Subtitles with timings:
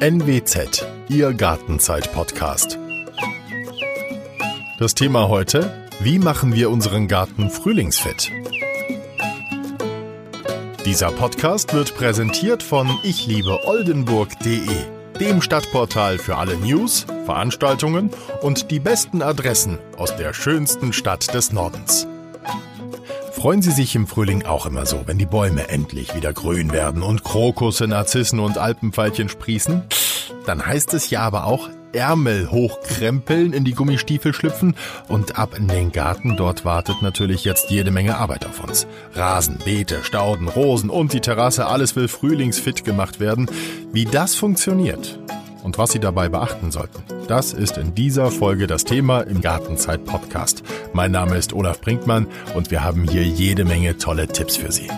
[0.00, 2.78] NWZ, Ihr Gartenzeit-Podcast.
[4.78, 8.30] Das Thema heute, wie machen wir unseren Garten frühlingsfit?
[10.86, 14.68] Dieser Podcast wird präsentiert von ichliebe-oldenburg.de,
[15.18, 18.10] dem Stadtportal für alle News, Veranstaltungen
[18.40, 22.06] und die besten Adressen aus der schönsten Stadt des Nordens.
[23.38, 27.04] Freuen Sie sich im Frühling auch immer so, wenn die Bäume endlich wieder grün werden
[27.04, 29.84] und Krokusse, Narzissen und Alpenfeilchen sprießen?
[30.44, 34.74] Dann heißt es ja aber auch Ärmel hochkrempeln, in die Gummistiefel schlüpfen
[35.06, 36.36] und ab in den Garten.
[36.36, 38.88] Dort wartet natürlich jetzt jede Menge Arbeit auf uns.
[39.14, 43.48] Rasen, Beete, Stauden, Rosen und die Terrasse, alles will frühlingsfit gemacht werden.
[43.92, 45.16] Wie das funktioniert
[45.62, 47.02] und was Sie dabei beachten sollten.
[47.28, 50.62] Das ist in dieser Folge das Thema im Gartenzeit Podcast.
[50.92, 54.88] Mein Name ist Olaf Brinkmann und wir haben hier jede Menge tolle Tipps für Sie.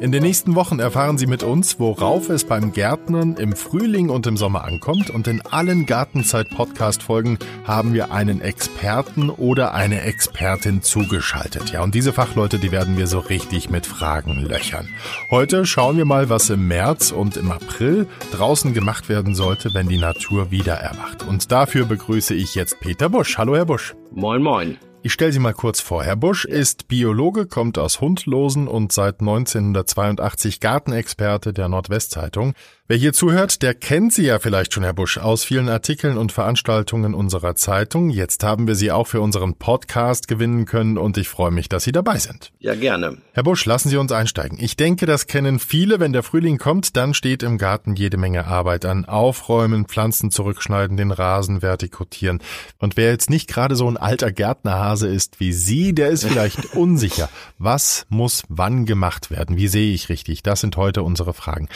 [0.00, 4.26] In den nächsten Wochen erfahren Sie mit uns, worauf es beim Gärtnern im Frühling und
[4.26, 5.10] im Sommer ankommt.
[5.10, 11.70] Und in allen Gartenzeit-Podcast-Folgen haben wir einen Experten oder eine Expertin zugeschaltet.
[11.70, 14.88] Ja, und diese Fachleute, die werden wir so richtig mit Fragen löchern.
[15.30, 19.88] Heute schauen wir mal, was im März und im April draußen gemacht werden sollte, wenn
[19.88, 21.28] die Natur wieder erwacht.
[21.28, 23.36] Und dafür begrüße ich jetzt Peter Busch.
[23.36, 23.94] Hallo, Herr Busch.
[24.12, 24.78] Moin, moin.
[25.02, 26.04] Ich stelle Sie mal kurz vor.
[26.04, 32.52] Herr Busch ist Biologe, kommt aus Hundlosen und seit 1982 Gartenexperte der Nordwestzeitung.
[32.90, 36.32] Wer hier zuhört, der kennt Sie ja vielleicht schon, Herr Busch, aus vielen Artikeln und
[36.32, 38.10] Veranstaltungen unserer Zeitung.
[38.10, 41.84] Jetzt haben wir Sie auch für unseren Podcast gewinnen können und ich freue mich, dass
[41.84, 42.50] Sie dabei sind.
[42.58, 43.18] Ja, gerne.
[43.32, 44.58] Herr Busch, lassen Sie uns einsteigen.
[44.60, 46.00] Ich denke, das kennen viele.
[46.00, 49.04] Wenn der Frühling kommt, dann steht im Garten jede Menge Arbeit an.
[49.04, 52.42] Aufräumen, Pflanzen zurückschneiden, den Rasen vertikutieren.
[52.78, 56.74] Und wer jetzt nicht gerade so ein alter Gärtnerhase ist wie Sie, der ist vielleicht
[56.74, 57.28] unsicher.
[57.56, 59.56] Was muss wann gemacht werden?
[59.56, 60.42] Wie sehe ich richtig?
[60.42, 61.68] Das sind heute unsere Fragen.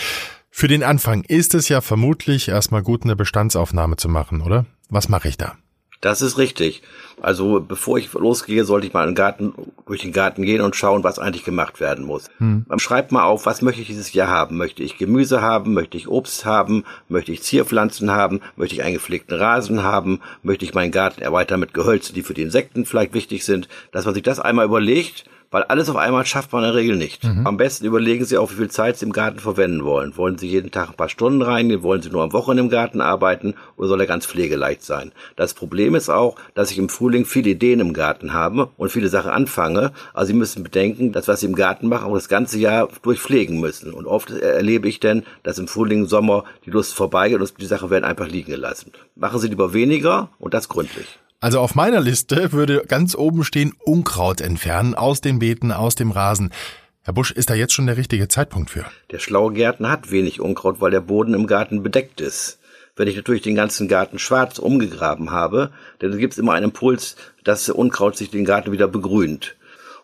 [0.57, 4.67] Für den Anfang ist es ja vermutlich erstmal gut, eine Bestandsaufnahme zu machen, oder?
[4.89, 5.57] Was mache ich da?
[6.01, 6.83] Das ist richtig.
[7.21, 9.53] Also bevor ich losgehe, sollte ich mal in den Garten,
[9.85, 12.29] durch den Garten gehen und schauen, was eigentlich gemacht werden muss.
[12.39, 12.67] Hm.
[12.77, 14.57] Schreibt mal auf, was möchte ich dieses Jahr haben?
[14.57, 15.75] Möchte ich Gemüse haben?
[15.75, 16.85] Möchte ich Obst haben?
[17.09, 18.41] Möchte ich Zierpflanzen haben?
[18.55, 20.21] Möchte ich einen gepflegten Rasen haben?
[20.45, 23.67] Möchte ich meinen Garten erweitern mit Gehölzen, die für die Insekten vielleicht wichtig sind?
[23.91, 26.97] Dass man sich das einmal überlegt weil alles auf einmal schafft man in der Regel
[26.97, 27.23] nicht.
[27.23, 27.47] Mhm.
[27.47, 30.17] Am besten überlegen Sie auch, wie viel Zeit Sie im Garten verwenden wollen.
[30.17, 31.85] Wollen Sie jeden Tag ein paar Stunden reingehen?
[31.85, 33.55] Wollen Sie nur am Wochenende im Garten arbeiten?
[33.77, 35.13] Oder soll er ganz pflegeleicht sein?
[35.37, 39.09] Das Problem ist auch, dass ich im Frühling viele Ideen im Garten habe und viele
[39.09, 39.93] Sachen anfange.
[40.13, 43.61] Also Sie müssen bedenken, dass was Sie im Garten machen, auch das ganze Jahr durchpflegen
[43.61, 43.93] müssen.
[43.93, 47.91] Und oft erlebe ich denn, dass im Frühling, Sommer die Lust vorbeigeht und die Sachen
[47.91, 48.91] werden einfach liegen gelassen.
[49.15, 51.21] Machen Sie lieber weniger und das gründlich.
[51.45, 56.11] Also auf meiner Liste würde ganz oben stehen Unkraut entfernen aus den Beeten, aus dem
[56.11, 56.55] Rasen.
[57.03, 58.87] Herr Busch, ist da jetzt schon der richtige Zeitpunkt für?
[59.11, 62.61] Der schlaue Gärtner hat wenig Unkraut, weil der Boden im Garten bedeckt ist.
[62.97, 67.17] Wenn ich natürlich den ganzen Garten schwarz umgegraben habe, dann gibt es immer einen Impuls,
[67.45, 69.55] dass Unkraut sich den Garten wieder begrünt.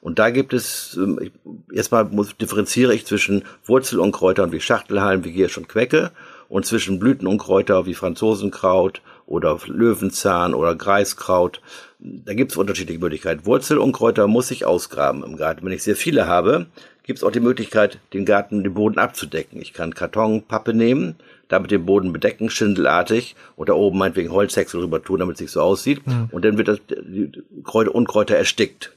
[0.03, 1.31] Und da gibt es, ähm,
[1.73, 2.07] erstmal
[2.39, 6.11] differenziere ich zwischen Wurzelunkräutern wie Schachtelhalm, wie Giersch und Quecke
[6.51, 11.63] und zwischen Blütenunkräuter wie Franzosenkraut oder Löwenzahn oder Greiskraut.
[12.01, 13.47] Da gibt es unterschiedliche Möglichkeiten.
[13.47, 15.65] Wurzelunkräuter muss ich ausgraben im Garten.
[15.65, 16.67] Wenn ich sehr viele habe,
[17.05, 19.63] gibt es auch die Möglichkeit, den Garten, den Boden abzudecken.
[19.63, 21.15] Ich kann Kartonpappe nehmen,
[21.49, 25.53] damit den Boden bedecken, schindelartig, und da oben meinetwegen Holzhäcksel drüber tun, damit es nicht
[25.53, 26.05] so aussieht.
[26.07, 26.29] Mhm.
[26.33, 27.31] Und dann wird das, die
[27.65, 28.93] Kräuter, Unkräuter erstickt.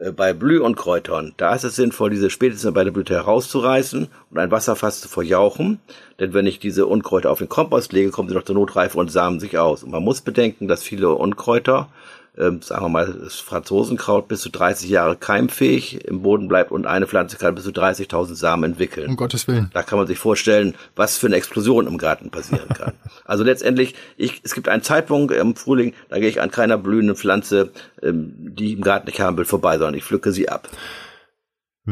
[0.00, 4.50] Äh, bei Blühunkräutern, da ist es sinnvoll, diese spätestens bei der Blüte herauszureißen und ein
[4.50, 5.78] Wasserfass zu verjauchen.
[6.18, 9.12] Denn wenn ich diese Unkräuter auf den Kompost lege, kommen sie noch zur Notreife und
[9.12, 9.82] samen sich aus.
[9.82, 11.88] Und man muss bedenken, dass viele Unkräuter
[12.38, 16.86] ähm, sagen wir mal, das Franzosenkraut bis zu 30 Jahre keimfähig im Boden bleibt und
[16.86, 19.10] eine Pflanze kann bis zu 30.000 Samen entwickeln.
[19.10, 19.70] Um Gottes Willen.
[19.74, 22.92] Da kann man sich vorstellen, was für eine Explosion im Garten passieren kann.
[23.24, 27.16] also letztendlich, ich, es gibt einen Zeitpunkt im Frühling, da gehe ich an keiner blühenden
[27.16, 27.70] Pflanze,
[28.02, 30.68] ähm, die ich im Garten nicht haben will, vorbei, sondern ich pflücke sie ab.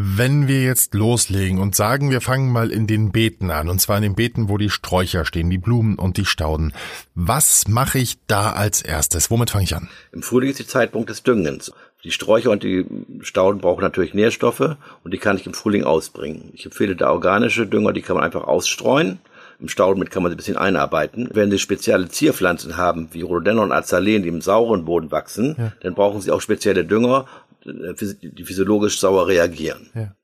[0.01, 3.97] Wenn wir jetzt loslegen und sagen, wir fangen mal in den Beeten an, und zwar
[3.97, 6.73] in den Beeten, wo die Sträucher stehen, die Blumen und die Stauden,
[7.17, 9.29] was mache ich da als erstes?
[9.29, 9.89] Womit fange ich an?
[10.13, 11.73] Im Frühling ist der Zeitpunkt des Düngens.
[12.05, 12.87] Die Sträucher und die
[13.23, 16.51] Stauden brauchen natürlich Nährstoffe und die kann ich im Frühling ausbringen.
[16.53, 19.19] Ich empfehle da organische Dünger, die kann man einfach ausstreuen.
[19.59, 21.29] Im Stauden mit kann man sie ein bisschen einarbeiten.
[21.33, 25.73] Wenn Sie spezielle Zierpflanzen haben, wie Rhododendron und Azaleen, die im sauren Boden wachsen, ja.
[25.81, 27.27] dann brauchen Sie auch spezielle Dünger
[27.69, 29.91] die physiologisch sauer reagieren.
[29.95, 30.15] Ja.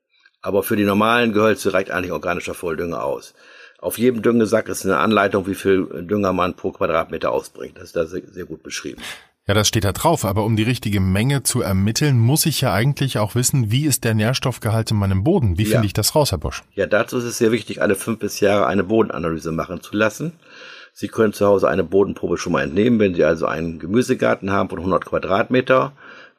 [0.41, 3.33] Aber für die normalen Gehölze reicht eigentlich organischer Volldünger aus.
[3.79, 7.77] Auf jedem Düngesack ist eine Anleitung, wie viel Dünger man pro Quadratmeter ausbringt.
[7.77, 9.01] Das ist da sehr, sehr gut beschrieben.
[9.47, 12.73] Ja, das steht da drauf, aber um die richtige Menge zu ermitteln, muss ich ja
[12.73, 15.59] eigentlich auch wissen, wie ist der Nährstoffgehalt in meinem Boden?
[15.59, 15.69] Wie ja.
[15.69, 16.63] finde ich das raus, Herr Bosch?
[16.73, 20.33] Ja, dazu ist es sehr wichtig, alle fünf bis Jahre eine Bodenanalyse machen zu lassen.
[20.93, 22.97] Sie können zu Hause eine Bodenprobe schon mal entnehmen.
[22.99, 25.91] Wenn Sie also einen Gemüsegarten haben von 100 Quadratmeter,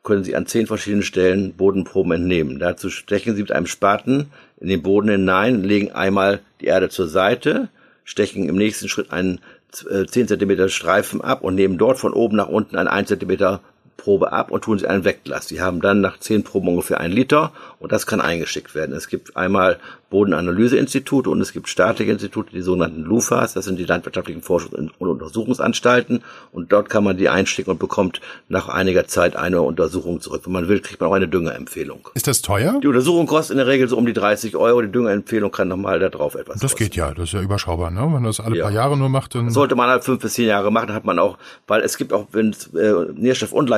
[0.07, 2.59] können Sie an zehn verschiedenen Stellen Bodenproben entnehmen.
[2.59, 7.09] Dazu stechen Sie mit einem Spaten in den Boden hinein, legen einmal die Erde zur
[7.09, 7.69] Seite,
[8.05, 9.41] stechen im nächsten Schritt einen
[9.73, 13.59] 10 cm Streifen ab und nehmen dort von oben nach unten einen 1 cm
[13.97, 15.49] Probe ab und tun sie einen Wegglas.
[15.49, 18.95] Sie haben dann nach 10 Proben ungefähr ein Liter und das kann eingeschickt werden.
[18.95, 19.79] Es gibt einmal
[20.11, 24.93] Bodenanalyseinstitute und es gibt staatliche Institute, die sogenannten LUFAs, das sind die landwirtschaftlichen Forschungs- und
[25.01, 26.23] Untersuchungsanstalten
[26.53, 30.43] und dort kann man die einschicken und bekommt nach einiger Zeit eine Untersuchung zurück.
[30.45, 32.09] Wenn man will, kriegt man auch eine Düngerempfehlung.
[32.15, 32.79] Ist das teuer?
[32.83, 35.99] Die Untersuchung kostet in der Regel so um die 30 Euro, die Düngerempfehlung kann nochmal
[35.99, 36.85] da drauf etwas Das kosten.
[36.85, 38.03] geht ja, das ist ja überschaubar, ne?
[38.03, 38.65] Wenn man das alle ja.
[38.65, 39.47] paar Jahre nur macht, dann...
[39.47, 42.13] Das sollte man halt fünf bis zehn Jahre machen, hat man auch, weil es gibt
[42.13, 43.13] auch, wenn äh,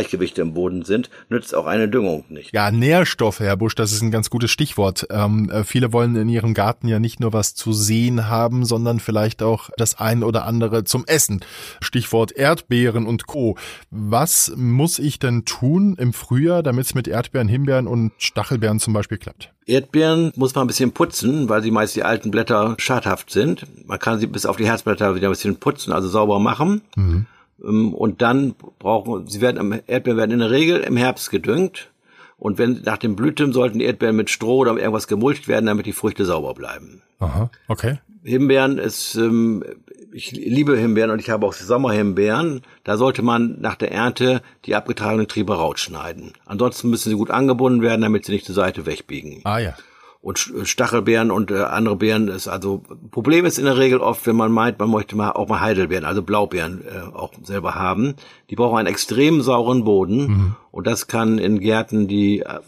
[0.08, 2.52] Nährstoffungleichgewichte im Boden sind, nützt auch eine Düngung nicht.
[2.52, 5.06] Ja, Nährstoffe, Herr Busch, das ist ein ganz gutes Stichwort.
[5.10, 9.00] Ähm, äh, viele wollen in ihrem Garten ja nicht nur was zu sehen haben, sondern
[9.00, 11.40] vielleicht auch das ein oder andere zum Essen.
[11.80, 13.56] Stichwort Erdbeeren und Co.
[13.90, 18.94] Was muss ich denn tun im Frühjahr, damit es mit Erdbeeren, Himbeeren und Stachelbeeren zum
[18.94, 19.52] Beispiel klappt?
[19.66, 23.66] Erdbeeren muss man ein bisschen putzen, weil sie meist die alten Blätter schadhaft sind.
[23.86, 26.80] Man kann sie bis auf die Herzblätter wieder ein bisschen putzen, also sauber machen.
[26.96, 27.26] Mhm.
[27.62, 31.90] Ähm, und dann brauchen, sie werden, Erdbeeren werden in der Regel im Herbst gedüngt.
[32.36, 35.86] Und wenn nach dem Blüten sollten die Erdbeeren mit Stroh oder irgendwas gemulcht werden, damit
[35.86, 37.02] die Früchte sauber bleiben.
[37.18, 37.98] Aha, okay.
[38.22, 39.64] Himbeeren ist, ähm,
[40.12, 42.62] ich liebe Himbeeren und ich habe auch Sommerhimbeeren.
[42.84, 46.32] Da sollte man nach der Ernte die abgetragenen Triebe rausschneiden.
[46.46, 49.40] Ansonsten müssen sie gut angebunden werden, damit sie nicht zur Seite wegbiegen.
[49.44, 49.74] Ah ja
[50.20, 54.36] und Stachelbeeren und äh, andere Beeren ist also Problem ist in der Regel oft, wenn
[54.36, 58.14] man meint, man möchte mal auch mal Heidelbeeren, also Blaubeeren äh, auch selber haben.
[58.50, 60.56] Die brauchen einen extrem sauren Boden mhm.
[60.72, 62.58] und das kann in Gärten, die äh,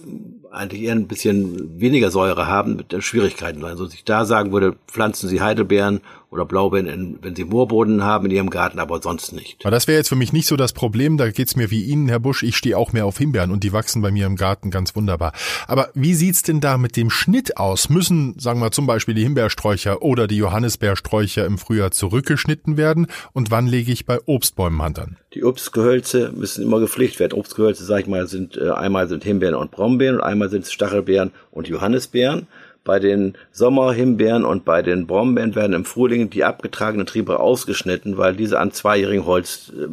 [0.50, 3.76] eigentlich eher ein bisschen weniger Säure haben, mit Schwierigkeiten sein.
[3.76, 6.00] So also ich da sagen würde, pflanzen Sie Heidelbeeren
[6.30, 9.58] oder Blaubeeren, wenn sie Moorboden haben in ihrem Garten, aber sonst nicht.
[9.64, 11.16] Aber das wäre jetzt für mich nicht so das Problem.
[11.16, 12.44] Da geht's mir wie Ihnen, Herr Busch.
[12.44, 15.32] Ich stehe auch mehr auf Himbeeren und die wachsen bei mir im Garten ganz wunderbar.
[15.66, 17.88] Aber wie sieht's denn da mit dem Schnitt aus?
[17.88, 23.08] Müssen, sagen wir zum Beispiel, die Himbeersträucher oder die Johannisbeersträucher im Frühjahr zurückgeschnitten werden?
[23.32, 25.16] Und wann lege ich bei Obstbäumen Hand an?
[25.34, 27.38] Die Obstgehölze müssen immer gepflegt werden.
[27.38, 30.72] Obstgehölze, sag ich mal, sind äh, einmal sind Himbeeren und Brombeeren und einmal sind es
[30.72, 32.46] Stachelbeeren und Johannisbeeren.
[32.82, 38.34] Bei den Sommerhimbeeren und bei den Brombeeren werden im Frühling die abgetragenen Triebe ausgeschnitten, weil
[38.34, 39.88] diese an zweijährigen Holz äh,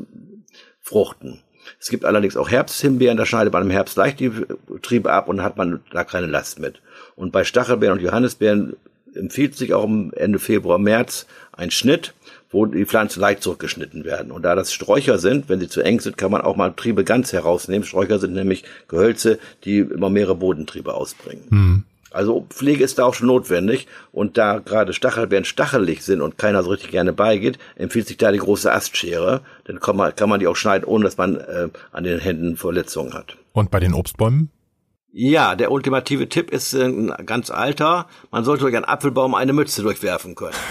[0.82, 1.42] fruchten.
[1.80, 4.32] Es gibt allerdings auch Herbsthimbeeren, da schneidet man im Herbst leicht die
[4.82, 6.82] Triebe ab und hat man da keine Last mit.
[7.16, 8.78] Und bei Stachelbeeren und Johannisbeeren
[9.14, 9.84] empfiehlt sich auch
[10.16, 12.14] Ende Februar, März ein Schnitt,
[12.50, 14.32] wo die Pflanzen leicht zurückgeschnitten werden.
[14.32, 17.04] Und da das Sträucher sind, wenn sie zu eng sind, kann man auch mal Triebe
[17.04, 17.86] ganz herausnehmen.
[17.86, 21.44] Sträucher sind nämlich Gehölze, die immer mehrere Bodentriebe ausbringen.
[21.50, 21.84] Mhm.
[22.12, 23.88] Also Pflege ist da auch schon notwendig.
[24.12, 28.32] Und da gerade Stachelbeeren stachelig sind und keiner so richtig gerne beigeht, empfiehlt sich da
[28.32, 29.42] die große Astschere.
[29.66, 32.58] Dann kann man, kann man die auch schneiden, ohne dass man äh, an den Händen
[32.58, 33.38] Verletzungen hat.
[33.52, 34.50] Und bei den Obstbäumen?
[35.12, 38.08] Ja, der ultimative Tipp ist ein ganz alter.
[38.30, 40.56] Man sollte durch einen Apfelbaum eine Mütze durchwerfen können.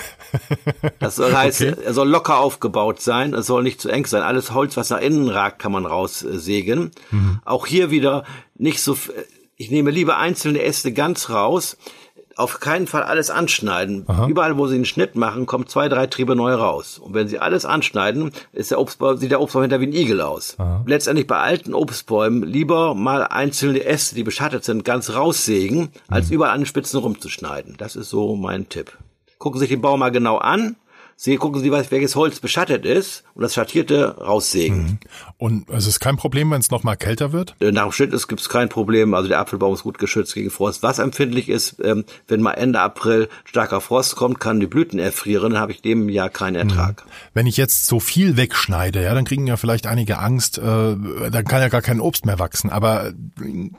[0.98, 1.74] Das soll heißt, okay.
[1.84, 4.22] er soll locker aufgebaut sein, es soll nicht zu eng sein.
[4.22, 6.90] Alles Holz, was nach innen ragt, kann man raussägen.
[7.10, 7.40] Mhm.
[7.44, 8.24] Auch hier wieder
[8.54, 8.98] nicht so,
[9.56, 11.76] ich nehme lieber einzelne Äste ganz raus,
[12.36, 14.04] auf keinen Fall alles anschneiden.
[14.06, 14.28] Aha.
[14.28, 16.98] Überall, wo Sie einen Schnitt machen, kommen zwei, drei Triebe neu raus.
[16.98, 20.20] Und wenn Sie alles anschneiden, ist der Obstbaum, sieht der Obstbaum hinter wie ein Igel
[20.20, 20.56] aus.
[20.58, 20.84] Aha.
[20.86, 26.34] Letztendlich bei alten Obstbäumen lieber mal einzelne Äste, die beschattet sind, ganz raussägen, als mhm.
[26.34, 27.76] überall an den Spitzen rumzuschneiden.
[27.78, 28.96] Das ist so mein Tipp.
[29.38, 30.76] Gucken Sie sich den Baum mal genau an
[31.18, 34.82] Sie gucken Sie, welches Holz beschattet ist und das Schattierte raussägen.
[34.82, 34.98] Mhm.
[35.38, 37.54] Und es ist kein Problem, wenn es nochmal kälter wird?
[37.58, 39.14] Äh, nach dem Schnitt gibt es kein Problem.
[39.14, 40.82] Also der Apfelbaum ist gut geschützt gegen Frost.
[40.82, 45.52] Was empfindlich ist, ähm, wenn mal Ende April starker Frost kommt, kann die Blüten erfrieren,
[45.52, 47.06] dann habe ich dem Jahr keinen Ertrag.
[47.06, 47.10] Mhm.
[47.32, 51.44] Wenn ich jetzt so viel wegschneide, ja, dann kriegen ja vielleicht einige Angst, äh, dann
[51.46, 52.68] kann ja gar kein Obst mehr wachsen.
[52.68, 53.14] Aber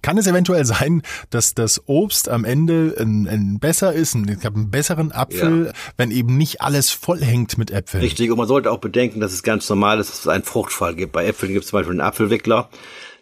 [0.01, 4.55] kann es eventuell sein, dass das Obst am Ende ein, ein besser ist, ich habe
[4.55, 5.71] einen besseren Apfel, ja.
[5.97, 8.01] wenn eben nicht alles voll hängt mit Äpfeln.
[8.01, 10.95] Richtig, und man sollte auch bedenken, dass es ganz normal ist, dass es einen Fruchtfall
[10.95, 11.11] gibt.
[11.11, 12.69] Bei Äpfeln gibt es zum Beispiel einen Apfelwickler,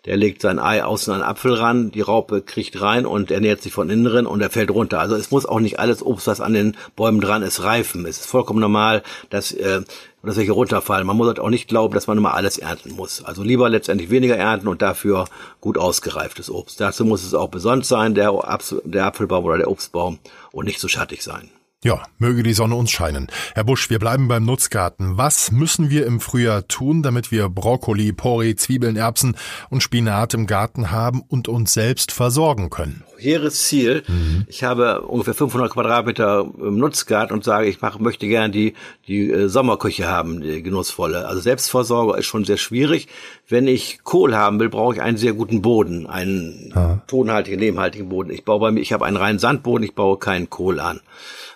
[0.06, 3.64] der legt sein Ei außen an den Apfel ran, die Raupe kriegt rein und ernährt
[3.64, 5.00] sich von innen und er fällt runter.
[5.00, 8.06] Also es muss auch nicht alles Obst, was an den Bäumen dran ist, reifen.
[8.06, 9.82] Es ist vollkommen normal, dass, äh,
[10.22, 11.08] dass welche runterfallen.
[11.08, 13.24] Man muss halt auch nicht glauben, dass man immer alles ernten muss.
[13.24, 15.26] Also lieber letztendlich weniger ernten und dafür
[15.60, 16.80] gut ausgereiftes Obst.
[16.80, 20.20] Dazu muss es auch besonders sein, der, Apfel, der Apfelbaum oder der Obstbaum,
[20.52, 21.50] und nicht so schattig sein.
[21.86, 23.28] Ja, möge die Sonne uns scheinen.
[23.54, 25.20] Herr Busch, wir bleiben beim Nutzgarten.
[25.20, 29.38] Was müssen wir im Frühjahr tun, damit wir Brokkoli, Porree, Zwiebeln, Erbsen
[29.70, 33.04] und Spinat im Garten haben und uns selbst versorgen können?
[33.20, 34.02] Hehres Ziel.
[34.08, 34.46] Mhm.
[34.48, 38.74] Ich habe ungefähr 500 Quadratmeter im Nutzgarten und sage, ich mach, möchte gerne die,
[39.08, 41.28] die äh, Sommerküche haben, die genussvolle.
[41.28, 43.10] Also Selbstversorger ist schon sehr schwierig.
[43.48, 47.04] Wenn ich Kohl haben will, brauche ich einen sehr guten Boden, einen ja.
[47.06, 48.32] tonhaltigen, lehmhaltigen Boden.
[48.32, 51.00] Ich baue bei mir, ich habe einen reinen Sandboden, ich baue keinen Kohl an.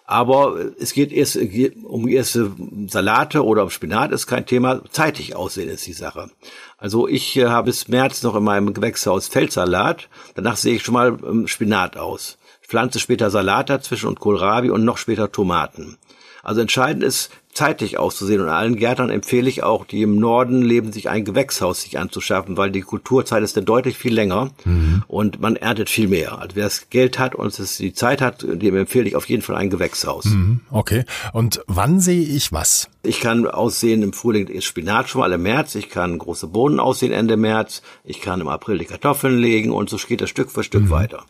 [0.09, 1.37] Aber es geht erst
[1.83, 2.51] um erste
[2.87, 4.81] Salate oder um Spinat ist kein Thema.
[4.89, 6.31] Zeitig aussehen ist die Sache.
[6.79, 10.09] Also ich äh, habe bis März noch in meinem Gewächshaus Feldsalat.
[10.33, 12.39] Danach sehe ich schon mal ähm, Spinat aus.
[12.67, 15.99] Pflanze später Salat dazwischen und Kohlrabi und noch später Tomaten.
[16.43, 18.41] Also entscheidend ist, zeitig auszusehen.
[18.41, 22.57] Und allen Gärtnern empfehle ich auch, die im Norden leben, sich ein Gewächshaus sich anzuschaffen,
[22.57, 25.03] weil die Kulturzeit ist dann deutlich viel länger mhm.
[25.07, 26.39] und man erntet viel mehr.
[26.39, 29.41] Also wer das Geld hat und es die Zeit hat, dem empfehle ich auf jeden
[29.41, 30.25] Fall ein Gewächshaus.
[30.25, 30.61] Mhm.
[30.71, 31.05] Okay.
[31.33, 32.87] Und wann sehe ich was?
[33.03, 36.79] Ich kann aussehen im Frühling ist Spinat schon mal im März, ich kann große Bohnen
[36.79, 40.51] aussehen Ende März, ich kann im April die Kartoffeln legen und so geht das Stück
[40.51, 40.89] für Stück mhm.
[40.91, 41.25] weiter.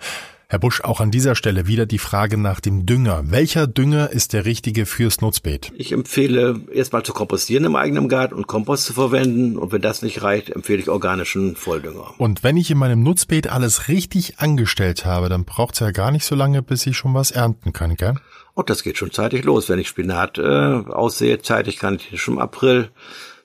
[0.51, 3.21] Herr Busch, auch an dieser Stelle wieder die Frage nach dem Dünger.
[3.25, 5.71] Welcher Dünger ist der richtige fürs Nutzbeet?
[5.75, 9.59] Ich empfehle erstmal zu kompostieren im eigenen Garten und Kompost zu verwenden.
[9.59, 12.15] Und wenn das nicht reicht, empfehle ich organischen Volldünger.
[12.17, 16.09] Und wenn ich in meinem Nutzbeet alles richtig angestellt habe, dann braucht es ja gar
[16.09, 18.15] nicht so lange, bis ich schon was ernten kann, gell?
[18.55, 19.69] Und das geht schon zeitig los.
[19.69, 22.89] Wenn ich Spinat äh, aussehe, zeitig kann ich schon im April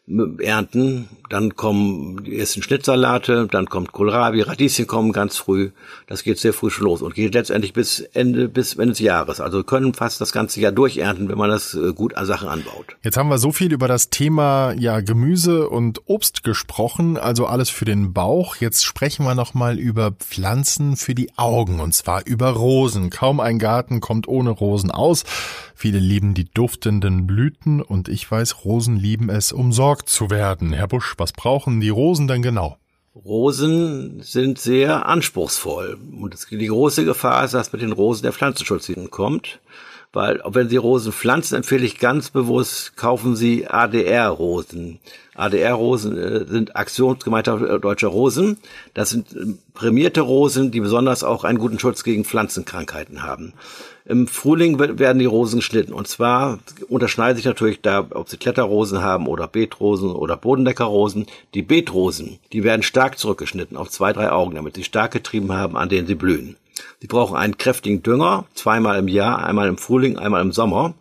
[0.06, 5.70] ernten, dann kommen die ersten Schnittsalate, dann kommt Kohlrabi, Radieschen kommen ganz früh.
[6.06, 9.40] Das geht sehr früh schon los und geht letztendlich bis Ende, bis Ende des Jahres.
[9.40, 12.96] Also können fast das ganze Jahr durchernten, wenn man das äh, gut an Sachen anbaut.
[13.02, 17.70] Jetzt haben wir so viel über das Thema ja Gemüse und Obst gesprochen, also alles
[17.70, 18.56] für den Bauch.
[18.56, 23.08] Jetzt sprechen wir noch mal über Pflanzen für die Augen und zwar über Rosen.
[23.08, 25.24] Kaum ein Garten kommt ohne Rosen aus.
[25.74, 29.52] Viele lieben die duftenden Blüten und ich weiß, Rosen lieben es,
[29.94, 30.72] umsorgt zu werden.
[30.72, 32.76] Herr Busch, was brauchen die Rosen denn genau?
[33.14, 35.96] Rosen sind sehr anspruchsvoll.
[36.20, 39.60] Und die große Gefahr ist, dass mit den Rosen der Pflanzenschutz hinkommt.
[40.14, 45.00] Weil, wenn Sie Rosen pflanzen, empfehle ich ganz bewusst, kaufen Sie ADR-Rosen.
[45.34, 48.58] ADR-Rosen äh, sind Aktionsgemeinschaft deutscher Rosen.
[48.94, 53.54] Das sind äh, prämierte Rosen, die besonders auch einen guten Schutz gegen Pflanzenkrankheiten haben.
[54.06, 55.92] Im Frühling werden die Rosen geschnitten.
[55.92, 61.26] Und zwar unterscheiden sich natürlich da, ob sie Kletterrosen haben oder Beetrosen oder Bodendeckerrosen.
[61.54, 65.76] Die Beetrosen, die werden stark zurückgeschnitten auf zwei, drei Augen, damit sie starke Trieben haben,
[65.76, 66.56] an denen sie blühen.
[67.00, 70.94] Sie brauchen einen kräftigen Dünger, zweimal im Jahr, einmal im Frühling, einmal im Sommer.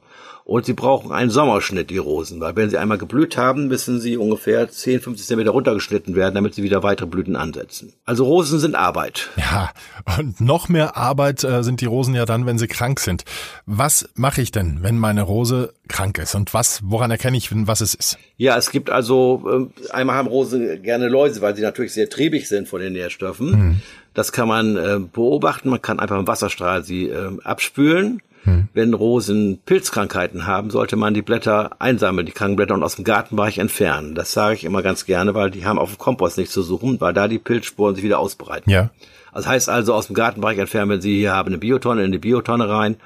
[0.46, 4.18] Und sie brauchen einen Sommerschnitt, die Rosen, weil wenn sie einmal geblüht haben, müssen sie
[4.18, 7.94] ungefähr 10, 50 cm runtergeschnitten werden, damit sie wieder weitere Blüten ansetzen.
[8.04, 9.30] Also Rosen sind Arbeit.
[9.38, 9.72] Ja,
[10.18, 13.24] und noch mehr Arbeit äh, sind die Rosen ja dann, wenn sie krank sind.
[13.66, 16.36] Was mache ich denn, wenn meine Rose krank ist?
[16.36, 18.18] Und was, woran erkenne ich, was es ist?
[18.36, 22.50] Ja, es gibt also, äh, einmal haben Rosen gerne Läuse, weil sie natürlich sehr triebig
[22.50, 23.54] sind von den Nährstoffen.
[23.54, 23.82] Hm.
[24.14, 25.70] Das kann man äh, beobachten.
[25.70, 28.68] Man kann einfach im Wasserstrahl sie äh, abspülen hm.
[28.74, 33.06] Wenn Rosen Pilzkrankheiten haben, sollte man die Blätter einsammeln, die kranken Blätter und aus dem
[33.06, 34.16] Gartenbereich entfernen.
[34.16, 37.00] Das sage ich immer ganz gerne, weil die haben auf dem Kompost nichts zu suchen,
[37.00, 38.70] weil da die Pilzsporen sich wieder ausbreiten.
[38.70, 38.90] Ja.
[39.34, 42.20] Das heißt also aus dem Gartenbereich entfernen, wenn Sie hier haben eine Biotonne, in die
[42.20, 42.98] Biotonne rein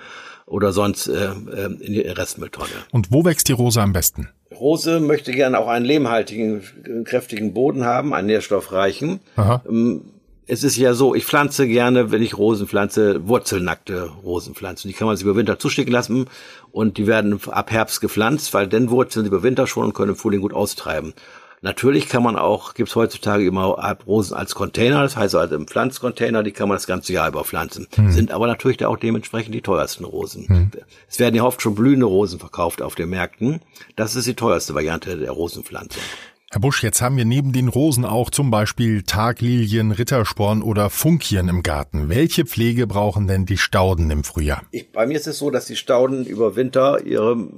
[0.46, 2.70] oder sonst äh, äh in die Restmülltonne.
[2.92, 4.30] Und wo wächst die Rose am besten?
[4.52, 9.20] Rose möchte gerne auch einen lehmhaltigen, kräftigen Boden haben, einen nährstoffreichen.
[9.36, 9.62] Aha.
[9.68, 10.02] Ähm,
[10.48, 14.88] es ist ja so, ich pflanze gerne, wenn ich Rosen pflanze, wurzelnackte Rosenpflanzen.
[14.88, 16.26] Die kann man sich über Winter zustecken lassen
[16.72, 20.12] und die werden ab Herbst gepflanzt, weil dann wurzeln sie über Winter schon und können
[20.12, 21.14] im Frühling gut austreiben.
[21.62, 26.44] Natürlich kann man auch, gibt's heutzutage immer Rosen als Container, das heißt also im Pflanzcontainer,
[26.44, 27.88] die kann man das ganze Jahr über pflanzen.
[27.96, 28.12] Hm.
[28.12, 30.48] Sind aber natürlich auch dementsprechend die teuersten Rosen.
[30.48, 30.72] Hm.
[31.10, 33.62] Es werden ja oft schon blühende Rosen verkauft auf den Märkten.
[33.96, 36.04] Das ist die teuerste Variante der Rosenpflanzung.
[36.50, 41.50] Herr Busch, jetzt haben wir neben den Rosen auch zum Beispiel Taglilien, Rittersporn oder Funkien
[41.50, 42.08] im Garten.
[42.08, 44.64] Welche Pflege brauchen denn die Stauden im Frühjahr?
[44.72, 47.50] Ich, bei mir ist es so, dass die Stauden über Winter ihre,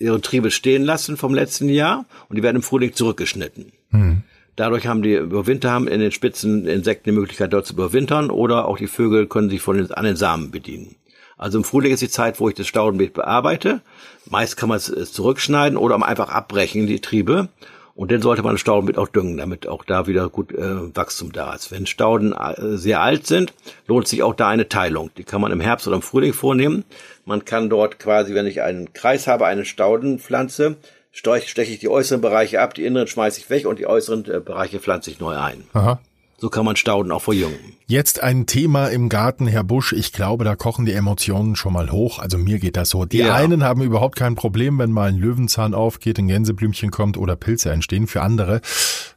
[0.00, 3.70] ihre Triebe stehen lassen vom letzten Jahr und die werden im Frühling zurückgeschnitten.
[3.90, 4.22] Hm.
[4.56, 8.30] Dadurch haben die über Winter haben in den Spitzen Insekten die Möglichkeit dort zu überwintern
[8.30, 10.96] oder auch die Vögel können sich von den, an den Samen bedienen.
[11.36, 13.82] Also im Frühling ist die Zeit, wo ich das Staudenbeet bearbeite.
[14.28, 17.48] Meist kann man es zurückschneiden oder einfach abbrechen, die Triebe.
[17.94, 21.32] Und dann sollte man Stauden mit auch düngen, damit auch da wieder gut äh, Wachstum
[21.32, 21.70] da ist.
[21.70, 23.54] Wenn Stauden äh, sehr alt sind,
[23.86, 25.10] lohnt sich auch da eine Teilung.
[25.16, 26.84] Die kann man im Herbst oder im Frühling vornehmen.
[27.24, 30.76] Man kann dort quasi, wenn ich einen Kreis habe, eine Staudenpflanze,
[31.12, 34.40] steche ich die äußeren Bereiche ab, die inneren schmeiße ich weg und die äußeren äh,
[34.40, 35.62] Bereiche pflanze ich neu ein.
[35.72, 36.00] Aha.
[36.38, 37.58] So kann man Stauden auch verjüngen.
[37.86, 39.92] Jetzt ein Thema im Garten, Herr Busch.
[39.92, 42.18] Ich glaube, da kochen die Emotionen schon mal hoch.
[42.18, 43.04] Also mir geht das so.
[43.04, 43.34] Die ja.
[43.34, 47.70] einen haben überhaupt kein Problem, wenn mal ein Löwenzahn aufgeht, ein Gänseblümchen kommt oder Pilze
[47.70, 48.06] entstehen.
[48.06, 48.62] Für andere,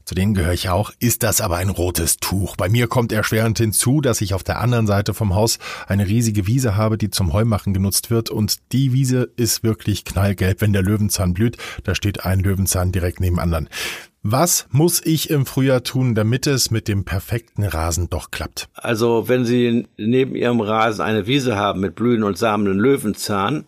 [0.04, 2.56] zu denen gehöre ich auch, ist das aber ein rotes Tuch.
[2.56, 6.46] Bei mir kommt erschwerend hinzu, dass ich auf der anderen Seite vom Haus eine riesige
[6.46, 8.30] Wiese habe, die zum Heumachen genutzt wird.
[8.30, 11.58] Und die Wiese ist wirklich knallgelb, wenn der Löwenzahn blüht.
[11.86, 13.70] Da steht ein Löwenzahn direkt neben anderen.
[14.24, 18.68] Was muss ich im Frühjahr tun, damit es mit dem perfekten Rasen doch klappt?
[18.74, 23.66] Also, wenn Sie neben Ihrem Rasen eine Wiese haben mit blühenden und samenden Löwenzahn,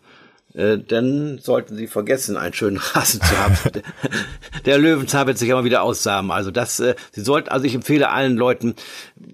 [0.54, 3.56] äh, dann sollten Sie vergessen, einen schönen Rasen zu haben.
[4.66, 6.32] der Löwenzahn wird sich immer wieder aussamen.
[6.32, 8.76] Also das, äh, Sie sollten, also ich empfehle allen Leuten,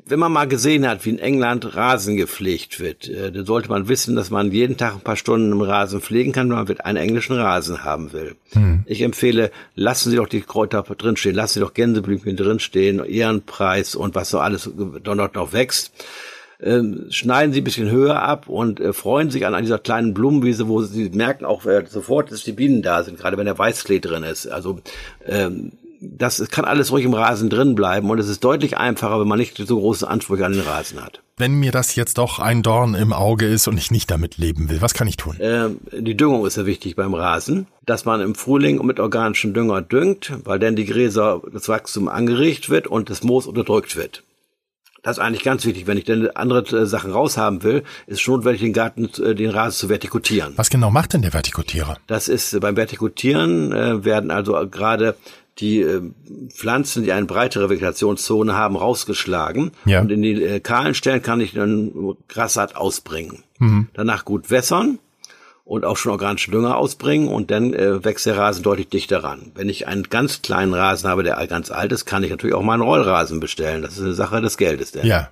[0.05, 3.87] wenn man mal gesehen hat, wie in England Rasen gepflegt wird, äh, dann sollte man
[3.87, 6.97] wissen, dass man jeden Tag ein paar Stunden im Rasen pflegen kann, wenn man einen
[6.97, 8.35] englischen Rasen haben will.
[8.51, 8.83] Hm.
[8.85, 14.15] Ich empfehle, lassen Sie doch die Kräuter drinstehen, lassen Sie doch Gänseblümchen drinstehen, Ehrenpreis und
[14.15, 14.69] was so alles
[15.03, 15.93] dort noch wächst
[16.61, 20.13] ähm, schneiden sie ein bisschen höher ab und äh, freuen sich an, an dieser kleinen
[20.13, 23.57] Blumenwiese, wo sie merken auch äh, sofort, dass die Bienen da sind, gerade wenn der
[23.57, 24.47] Weißklee drin ist.
[24.47, 24.79] Also
[25.25, 25.71] ähm,
[26.01, 29.39] das kann alles ruhig im Rasen drin bleiben und es ist deutlich einfacher, wenn man
[29.39, 31.21] nicht so große Ansprüche an den Rasen hat.
[31.37, 34.69] Wenn mir das jetzt doch ein Dorn im Auge ist und ich nicht damit leben
[34.69, 35.35] will, was kann ich tun?
[35.39, 39.81] Ähm, die Düngung ist ja wichtig beim Rasen, dass man im Frühling mit organischem Dünger
[39.81, 44.23] düngt, weil dann die Gräser, das Wachstum angeregt wird und das Moos unterdrückt wird.
[45.05, 45.85] Das ist eigentlich ganz wichtig.
[45.85, 49.51] Wenn ich denn andere äh, Sachen raushaben will, ist schon notwendig, den Garten, äh, den
[49.51, 50.53] Rasen zu vertikutieren.
[50.55, 51.95] Was genau macht denn der Vertikutierer?
[52.07, 55.15] Das ist äh, beim Vertikutieren äh, werden also gerade
[55.59, 56.01] die äh,
[56.49, 59.73] Pflanzen, die eine breitere Vegetationszone haben, rausgeschlagen.
[59.85, 60.01] Ja.
[60.01, 63.43] Und in die äh, kahlen Stellen kann ich dann Grassaat ausbringen.
[63.59, 63.89] Mhm.
[63.93, 64.97] Danach gut wässern
[65.65, 69.51] und auch schon organischen Dünger ausbringen und dann äh, wächst der Rasen deutlich dichter ran.
[69.55, 72.61] Wenn ich einen ganz kleinen Rasen habe, der ganz alt ist, kann ich natürlich auch
[72.61, 73.81] mal einen Rollrasen bestellen.
[73.81, 74.91] Das ist eine Sache des Geldes.
[74.91, 75.05] Denn.
[75.05, 75.29] Ja.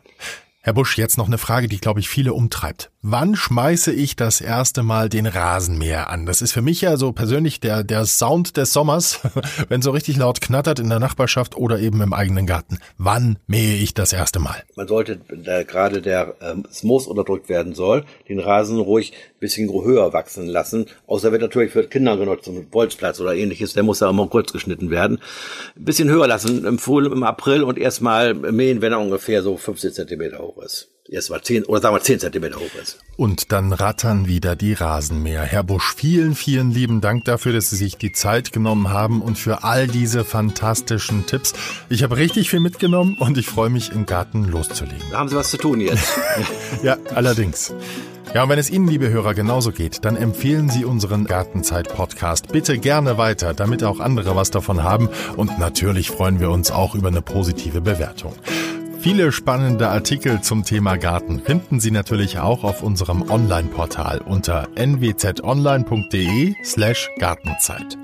[0.61, 2.89] Herr Busch, jetzt noch eine Frage, die, glaube ich, viele umtreibt.
[3.05, 6.25] Wann schmeiße ich das erste Mal den Rasenmäher an?
[6.25, 9.19] Das ist für mich ja so persönlich der, der Sound des Sommers,
[9.67, 12.77] wenn so richtig laut knattert in der Nachbarschaft oder eben im eigenen Garten.
[12.97, 14.63] Wann mähe ich das erste Mal?
[14.77, 19.39] Man sollte, da gerade der ähm, das Moos unterdrückt werden soll, den Rasen ruhig ein
[19.41, 20.85] bisschen höher wachsen lassen.
[21.05, 24.53] Außer wird natürlich für Kinder genutzt, zum Bolzplatz oder ähnliches, der muss ja immer kurz
[24.53, 25.19] geschnitten werden.
[25.75, 29.57] Ein bisschen höher lassen im Frühling, im April und erstmal mähen, wenn er ungefähr so
[29.57, 32.99] 50 Zentimeter hoch ist erst mal zehn oder sagen wir zehn Zentimeter hoch ist.
[33.17, 35.43] Und dann rattern wieder die Rasenmäher.
[35.43, 39.37] Herr Busch, vielen, vielen lieben Dank dafür, dass Sie sich die Zeit genommen haben und
[39.37, 41.53] für all diese fantastischen Tipps.
[41.89, 45.03] Ich habe richtig viel mitgenommen und ich freue mich, im Garten loszulegen.
[45.11, 46.13] Da haben Sie was zu tun jetzt.
[46.83, 47.73] ja, allerdings.
[48.33, 52.79] Ja, und wenn es Ihnen, liebe Hörer, genauso geht, dann empfehlen Sie unseren Gartenzeit-Podcast bitte
[52.79, 55.09] gerne weiter, damit auch andere was davon haben.
[55.37, 58.33] Und natürlich freuen wir uns auch über eine positive Bewertung.
[59.03, 66.55] Viele spannende Artikel zum Thema Garten finden Sie natürlich auch auf unserem Online-Portal unter nwzonline.de
[66.63, 67.97] slash Gartenzeit.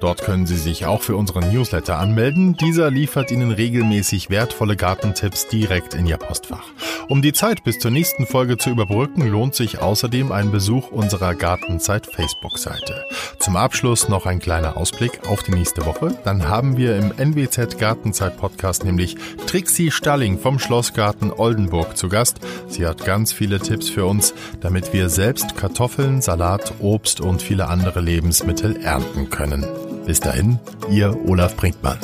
[0.00, 2.56] Dort können Sie sich auch für unseren Newsletter anmelden.
[2.56, 6.64] Dieser liefert Ihnen regelmäßig wertvolle Gartentipps direkt in Ihr Postfach.
[7.08, 11.34] Um die Zeit bis zur nächsten Folge zu überbrücken, lohnt sich außerdem ein Besuch unserer
[11.34, 13.04] Gartenzeit Facebook-Seite.
[13.38, 16.18] Zum Abschluss noch ein kleiner Ausblick auf die nächste Woche.
[16.24, 19.16] Dann haben wir im NWZ Gartenzeit Podcast nämlich
[19.46, 22.40] Trixie Stalling vom Schlossgarten Oldenburg zu Gast.
[22.66, 27.68] Sie hat ganz viele Tipps für uns, damit wir selbst Kartoffeln, Salat, Obst und viele
[27.68, 29.64] andere Lebensmittel ernten können.
[30.06, 30.58] Bis dahin,
[30.90, 31.98] Ihr Olaf Brinkmann.